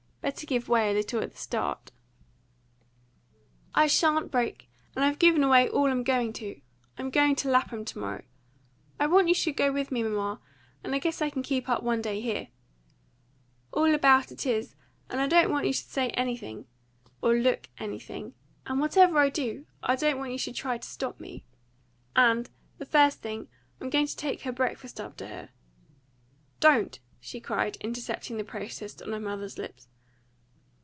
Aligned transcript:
Better 0.21 0.45
give 0.45 0.69
way 0.69 0.91
a 0.91 0.93
little 0.93 1.19
at 1.23 1.31
the 1.31 1.37
start." 1.37 1.91
"I 3.73 3.87
shan't 3.87 4.29
break, 4.29 4.69
and 4.95 5.03
I've 5.03 5.17
given 5.17 5.45
way 5.49 5.67
all 5.67 5.87
I'm 5.89 6.03
going 6.03 6.31
to. 6.33 6.61
I'm 6.95 7.09
going 7.09 7.35
to 7.37 7.49
Lapham 7.49 7.83
to 7.85 7.97
morrow, 7.97 8.23
I 8.99 9.07
want 9.07 9.29
you 9.29 9.33
should 9.33 9.57
go 9.57 9.71
with 9.71 9.91
me, 9.91 10.03
mamma, 10.03 10.39
and 10.83 10.93
I 10.93 10.99
guess 10.99 11.23
I 11.23 11.31
can 11.31 11.41
keep 11.41 11.67
up 11.67 11.81
one 11.81 12.03
day 12.03 12.21
here. 12.21 12.49
All 13.71 13.95
about 13.95 14.31
it 14.31 14.45
is, 14.45 14.75
I 15.09 15.25
don't 15.25 15.49
want 15.49 15.65
you 15.65 15.73
should 15.73 15.87
say 15.89 16.09
anything, 16.09 16.67
or 17.23 17.33
LOOK 17.33 17.69
anything. 17.79 18.35
And, 18.67 18.79
whatever 18.79 19.17
I 19.17 19.29
do, 19.29 19.65
I 19.81 19.95
don't 19.95 20.19
want 20.19 20.33
you 20.33 20.37
should 20.37 20.55
try 20.55 20.77
to 20.77 20.87
stop 20.87 21.19
me. 21.19 21.45
And, 22.15 22.47
the 22.77 22.85
first 22.85 23.21
thing, 23.23 23.47
I'm 23.81 23.89
going 23.89 24.05
to 24.07 24.15
take 24.15 24.41
her 24.43 24.51
breakfast 24.51 25.01
up 25.01 25.17
to 25.17 25.27
her. 25.29 25.49
Don't!" 26.59 26.99
she 27.19 27.39
cried, 27.39 27.77
intercepting 27.77 28.37
the 28.37 28.43
protest 28.43 29.01
on 29.01 29.13
her 29.13 29.19
mother's 29.19 29.57
lips. 29.57 29.87